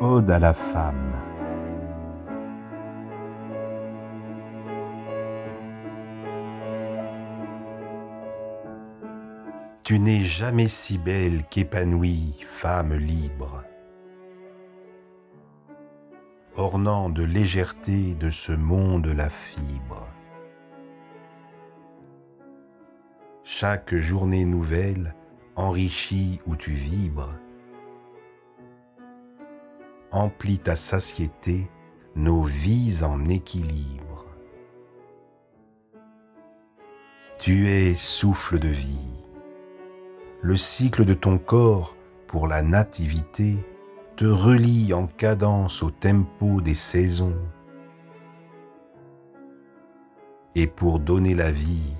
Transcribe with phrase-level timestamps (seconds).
[0.00, 1.12] Ode à la femme.
[9.82, 13.64] Tu n'es jamais si belle qu'épanouie, femme libre,
[16.56, 20.06] ornant de légèreté de ce monde la fibre.
[23.42, 25.16] Chaque journée nouvelle
[25.56, 27.34] enrichit où tu vibres,
[30.10, 31.68] emplit ta satiété
[32.16, 34.26] nos vies en équilibre.
[37.38, 39.18] Tu es souffle de vie
[40.40, 41.96] le cycle de ton corps
[42.28, 43.56] pour la nativité
[44.16, 47.36] te relie en cadence au tempo des saisons.
[50.54, 51.92] Et pour donner la vie,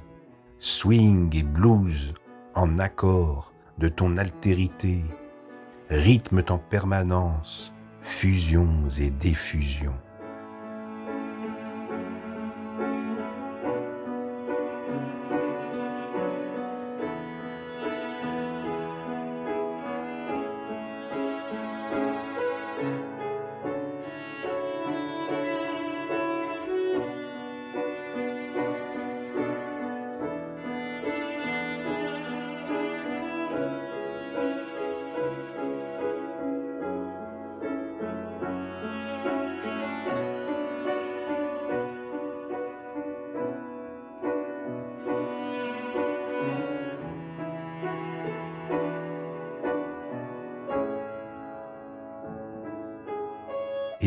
[0.58, 2.14] swing et blues
[2.54, 5.04] en accord de ton altérité,
[5.90, 7.72] rythment en permanence
[8.08, 9.94] fusions et défusions.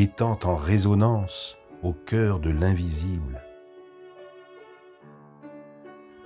[0.01, 3.39] Étant en résonance au cœur de l'invisible.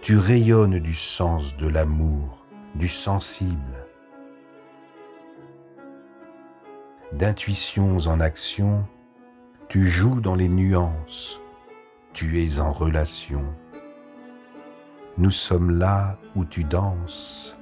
[0.01, 3.85] Tu rayonnes du sens de l'amour, du sensible,
[7.11, 8.85] d'intuitions en action,
[9.67, 11.41] tu joues dans les nuances,
[12.13, 13.43] tu es en relation.
[15.17, 17.58] Nous sommes là où tu danses.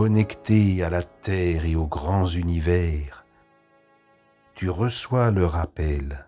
[0.00, 3.26] Connecté à la terre et aux grands univers,
[4.54, 6.26] tu reçois le rappel.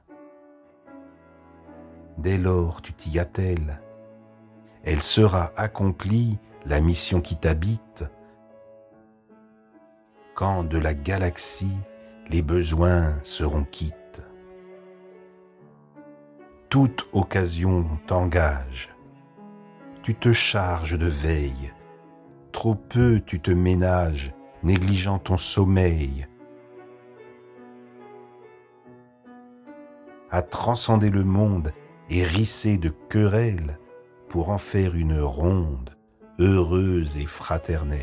[2.18, 3.80] Dès lors tu t'y attelles,
[4.84, 8.04] elle sera accomplie, la mission qui t'habite,
[10.34, 11.78] quand de la galaxie
[12.28, 14.22] les besoins seront quittes.
[16.68, 18.94] Toute occasion t'engage,
[20.02, 21.72] tu te charges de veille,
[22.62, 26.28] Trop peu tu te ménages, négligeant ton sommeil.
[30.30, 31.72] À transcender le monde,
[32.08, 33.80] hérissé de querelles,
[34.28, 35.96] pour en faire une ronde,
[36.38, 37.98] heureuse et fraternelle.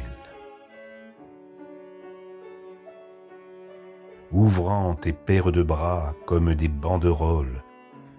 [4.33, 7.63] Ouvrant tes paires de bras comme des banderoles,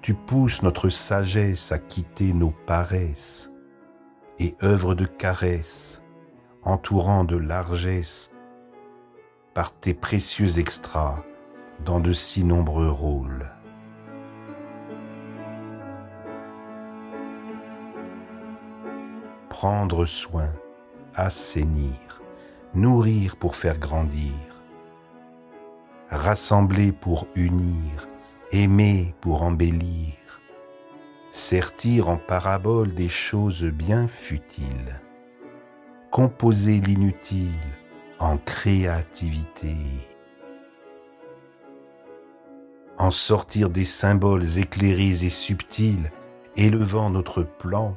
[0.01, 3.53] tu pousses notre sagesse à quitter nos paresses
[4.39, 6.03] et œuvre de caresses
[6.63, 8.31] entourant de largesse
[9.55, 11.23] par tes précieux extras
[11.85, 13.51] dans de si nombreux rôles.
[19.49, 20.53] Prendre soin,
[21.15, 22.23] assainir,
[22.75, 24.35] nourrir pour faire grandir,
[26.11, 28.09] rassembler pour unir,
[28.53, 30.15] aimer pour embellir,
[31.31, 35.01] sertir en parabole des choses bien futiles
[36.11, 37.53] composer l'inutile
[38.19, 39.77] en créativité,
[42.99, 46.11] en sortir des symboles éclairés et subtils,
[46.57, 47.97] élevant notre plan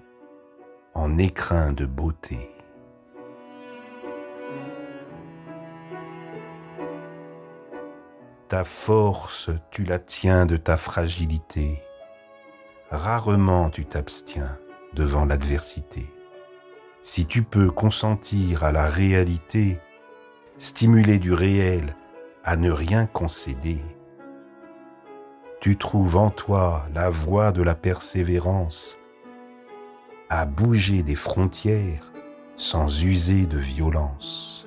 [0.94, 2.52] en écrin de beauté.
[8.48, 11.82] Ta force, tu la tiens de ta fragilité.
[12.92, 14.60] Rarement tu t'abstiens
[14.94, 16.06] devant l'adversité
[17.04, 19.78] si tu peux consentir à la réalité,
[20.56, 21.98] stimuler du réel,
[22.46, 23.82] à ne rien concéder,
[25.60, 28.98] tu trouves en toi la voie de la persévérance,
[30.30, 32.14] à bouger des frontières
[32.56, 34.66] sans user de violence.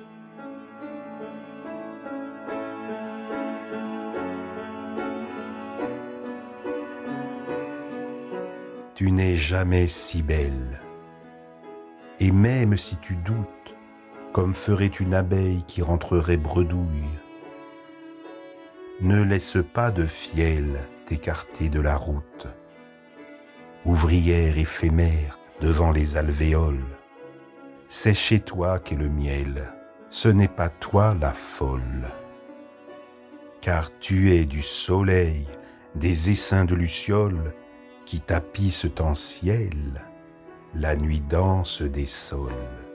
[8.93, 10.81] Tu n'es jamais si belle,
[12.19, 13.75] et même si tu doutes,
[14.33, 17.09] comme ferait une abeille qui rentrerait bredouille,
[19.01, 22.47] ne laisse pas de fiel t'écarter de la route.
[23.85, 26.85] Ouvrière éphémère, devant les alvéoles.
[27.87, 29.71] C'est chez toi qu'est le miel,
[30.09, 32.11] ce n'est pas toi la folle.
[33.61, 35.47] Car tu es du soleil,
[35.95, 37.53] des essaims de lucioles
[38.05, 39.75] qui tapissent en ciel,
[40.79, 42.86] la nuit danse des sols.